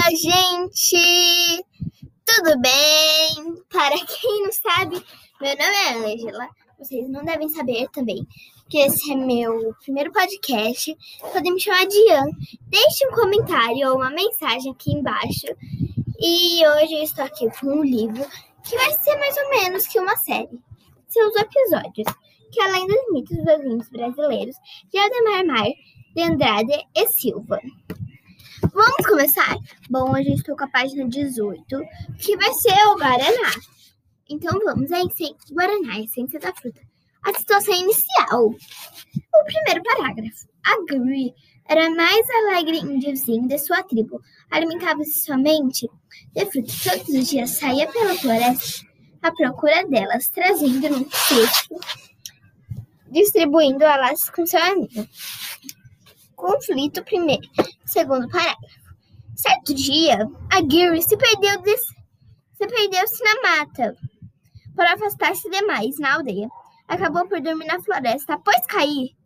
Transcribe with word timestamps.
Olá, 0.00 0.16
gente! 0.16 1.62
Tudo 2.24 2.58
bem? 2.58 3.62
Para 3.70 3.98
quem 4.06 4.42
não 4.44 4.50
sabe, 4.50 5.04
meu 5.38 5.50
nome 5.50 5.60
é 5.60 6.14
Angela. 6.14 6.48
Vocês 6.78 7.06
não 7.10 7.22
devem 7.22 7.50
saber 7.50 7.86
também 7.90 8.26
que 8.70 8.78
esse 8.78 9.12
é 9.12 9.14
meu 9.14 9.74
primeiro 9.82 10.10
podcast. 10.10 10.96
Podem 11.20 11.52
me 11.52 11.60
chamar 11.60 11.86
de 11.86 11.98
Ian. 12.08 12.30
Deixe 12.68 13.06
um 13.08 13.14
comentário 13.14 13.90
ou 13.90 13.96
uma 13.96 14.08
mensagem 14.08 14.72
aqui 14.72 14.90
embaixo. 14.90 15.48
E 16.18 16.66
hoje 16.66 16.94
eu 16.94 17.02
estou 17.02 17.24
aqui 17.26 17.50
com 17.60 17.66
um 17.66 17.84
livro 17.84 18.26
que 18.64 18.76
vai 18.76 18.92
ser 18.92 19.18
mais 19.18 19.36
ou 19.36 19.50
menos 19.50 19.86
que 19.86 20.00
uma 20.00 20.16
série. 20.16 20.58
Seus 21.08 21.34
episódios, 21.36 22.08
que 22.50 22.60
além 22.62 22.86
dos 22.86 23.12
mitos 23.12 23.36
dos 23.36 23.60
vinhos 23.60 23.88
brasileiros 23.90 24.56
de 24.90 24.98
Ademar 24.98 25.44
Mar, 25.44 25.68
de 26.14 26.22
Andrade 26.22 26.86
e 26.94 27.06
Silva. 27.08 27.60
Vamos 28.62 29.06
começar? 29.06 29.56
Bom, 29.88 30.12
hoje 30.12 30.28
eu 30.28 30.34
estou 30.34 30.54
com 30.54 30.64
a 30.64 30.68
página 30.68 31.08
18, 31.08 31.64
que 32.18 32.36
vai 32.36 32.52
ser 32.52 32.86
o 32.88 32.96
Guaraná. 32.96 33.52
Então 34.28 34.58
vamos, 34.64 34.92
a 34.92 35.00
essência, 35.00 35.34
Guaraná, 35.50 35.94
a 35.94 36.00
essência 36.00 36.38
da 36.38 36.52
fruta. 36.52 36.80
A 37.24 37.32
situação 37.38 37.74
inicial. 37.74 38.46
O 38.48 39.44
primeiro 39.44 39.82
parágrafo. 39.82 40.46
A 40.64 40.76
Guri 40.88 41.34
era 41.66 41.88
mais 41.90 42.26
alegre 42.30 42.78
índiozinho 42.78 43.48
de 43.48 43.58
sua 43.58 43.82
tribo. 43.82 44.20
Alimentava-se 44.50 45.20
somente 45.24 45.88
de 46.34 46.46
frutas. 46.46 46.82
Todos 46.82 47.08
os 47.08 47.28
dias 47.28 47.50
saía 47.50 47.90
pela 47.90 48.14
floresta 48.14 48.86
à 49.22 49.32
procura 49.32 49.86
delas, 49.86 50.28
trazendo 50.28 50.88
num 50.90 51.10
cesto, 51.10 51.74
distribuindo-as 53.10 54.28
com 54.30 54.46
seu 54.46 54.62
amigo. 54.62 55.06
Conflito 56.60 57.02
primeiro. 57.04 57.48
Segundo 57.86 58.28
parágrafo. 58.28 58.80
Certo 59.34 59.72
dia, 59.72 60.28
a 60.52 60.60
Gary 60.60 61.02
se 61.02 61.16
perdeu 61.16 61.62
de, 61.62 61.74
se 61.78 62.66
perdeu-se 62.66 63.24
na 63.24 63.56
mata 63.56 63.96
para 64.76 64.92
afastar-se 64.92 65.48
demais 65.48 65.98
na 65.98 66.16
aldeia. 66.16 66.48
Acabou 66.86 67.26
por 67.26 67.40
dormir 67.40 67.64
na 67.64 67.80
floresta. 67.80 68.34
Após 68.34 68.66
cair 68.66 69.16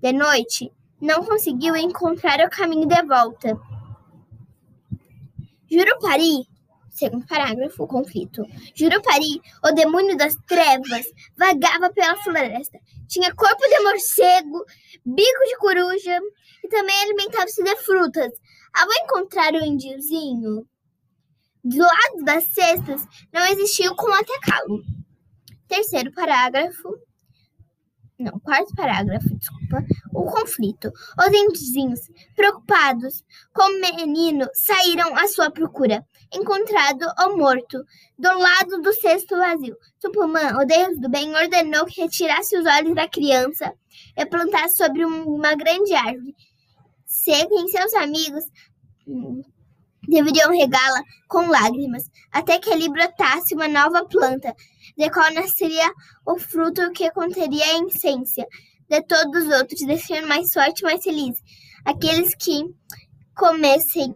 de 0.00 0.12
noite, 0.12 0.72
não 0.98 1.22
conseguiu 1.24 1.76
encontrar 1.76 2.40
o 2.40 2.48
caminho 2.48 2.86
de 2.86 3.02
volta. 3.02 3.60
Jurupari, 5.70 6.48
segundo 6.98 7.26
parágrafo, 7.26 7.86
conflito. 7.86 8.42
Jurupari, 8.74 9.40
o 9.64 9.72
demônio 9.72 10.16
das 10.16 10.34
trevas, 10.46 11.06
vagava 11.36 11.90
pela 11.90 12.16
floresta. 12.16 12.78
Tinha 13.06 13.34
corpo 13.34 13.62
de 13.68 13.82
morcego, 13.84 14.64
bico 15.04 15.44
de 15.46 15.56
coruja 15.58 16.18
e 16.64 16.68
também 16.68 17.00
alimentava-se 17.02 17.62
de 17.62 17.76
frutas. 17.76 18.32
Ao 18.74 18.88
encontrar 19.04 19.54
o 19.54 19.64
indiozinho, 19.64 20.66
do 21.64 21.78
lado 21.78 22.24
das 22.24 22.44
cestas, 22.52 23.02
não 23.32 23.44
existiu 23.46 23.94
como 23.94 24.14
atacá-lo. 24.14 24.82
Terceiro 25.66 26.12
parágrafo. 26.12 26.88
Não, 28.18 28.38
quarto 28.40 28.74
parágrafo, 28.74 29.28
desculpa. 29.36 29.84
O 30.12 30.24
conflito. 30.24 30.90
Os 31.18 31.28
indiozinhos, 31.28 32.00
preocupados 32.34 33.24
com 33.52 33.62
o 33.62 33.80
menino, 33.80 34.48
saíram 34.54 35.16
à 35.16 35.28
sua 35.28 35.50
procura. 35.50 36.04
Encontrado 36.34 37.06
ou 37.20 37.36
morto, 37.36 37.78
do 38.18 38.38
lado 38.38 38.82
do 38.82 38.92
cesto 38.92 39.36
vazio. 39.36 39.76
Tupumã, 40.00 40.60
o 40.60 40.66
deus 40.66 40.98
do 40.98 41.08
bem, 41.08 41.34
ordenou 41.34 41.86
que 41.86 42.00
retirasse 42.00 42.58
os 42.58 42.66
olhos 42.66 42.94
da 42.94 43.08
criança 43.08 43.72
e 44.16 44.26
plantasse 44.26 44.76
sobre 44.76 45.04
uma 45.04 45.54
grande 45.54 45.94
árvore 45.94 46.34
seca 47.08 47.54
em 47.54 47.68
seus 47.68 47.94
amigos 47.94 48.44
hum, 49.06 49.42
deveriam 50.08 50.50
regá-la 50.50 51.02
com 51.28 51.46
lágrimas, 51.48 52.04
até 52.32 52.58
que 52.58 52.72
ali 52.72 52.88
brotasse 52.88 53.54
uma 53.54 53.68
nova 53.68 54.04
planta, 54.06 54.54
de 54.96 55.10
qual 55.10 55.32
nasceria 55.32 55.88
o 56.26 56.38
fruto 56.38 56.90
que 56.92 57.10
conteria 57.10 57.64
a 57.64 57.86
essência 57.86 58.46
de 58.88 59.02
todos 59.02 59.44
os 59.44 59.54
outros, 59.54 59.80
deixando 59.86 60.26
mais 60.26 60.52
forte 60.52 60.80
e 60.80 60.84
mais 60.84 61.02
feliz 61.04 61.36
aqueles 61.84 62.34
que 62.34 62.64
comessem 63.34 64.14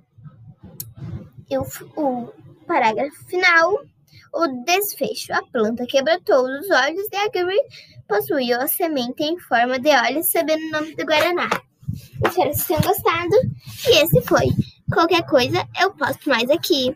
o, 1.97 2.33
parágrafo 2.67 3.25
final, 3.27 3.79
o 4.33 4.65
desfecho. 4.65 5.33
A 5.33 5.43
planta 5.43 5.87
que 5.87 6.03
brotou 6.03 6.45
os 6.45 6.71
olhos 6.71 7.09
de 7.09 7.17
Agri 7.17 7.61
possuía 8.09 8.59
a 8.59 8.69
semente 8.69 9.23
em 9.23 9.39
forma 9.39 9.79
de 9.79 9.91
óleo, 9.91 10.17
recebendo 10.17 10.63
o 10.65 10.71
nome 10.71 10.95
de 10.95 11.05
Guaraná. 11.05 11.49
Espero 12.27 12.51
que 12.51 12.57
vocês 12.57 12.67
tenham 12.67 12.83
gostado. 12.83 13.37
E 13.87 14.03
esse 14.03 14.23
foi. 14.23 14.47
Qualquer 14.93 15.23
coisa, 15.23 15.67
eu 15.81 15.91
posto 15.93 16.29
mais 16.29 16.51
aqui. 16.51 16.91